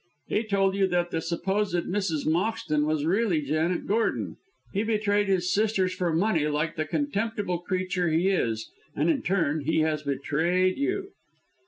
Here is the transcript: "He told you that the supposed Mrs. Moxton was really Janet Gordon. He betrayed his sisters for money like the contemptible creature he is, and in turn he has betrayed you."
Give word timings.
"He 0.29 0.43
told 0.45 0.73
you 0.73 0.87
that 0.87 1.11
the 1.11 1.21
supposed 1.21 1.75
Mrs. 1.85 2.25
Moxton 2.25 2.87
was 2.87 3.05
really 3.05 3.39
Janet 3.43 3.85
Gordon. 3.85 4.37
He 4.73 4.81
betrayed 4.83 5.27
his 5.27 5.53
sisters 5.53 5.93
for 5.93 6.11
money 6.11 6.47
like 6.47 6.75
the 6.75 6.85
contemptible 6.85 7.59
creature 7.59 8.09
he 8.09 8.29
is, 8.29 8.71
and 8.95 9.11
in 9.11 9.21
turn 9.21 9.59
he 9.61 9.81
has 9.81 10.01
betrayed 10.01 10.75
you." 10.79 11.11